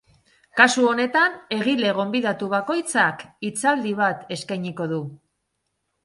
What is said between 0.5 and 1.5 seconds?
Kasu honetan,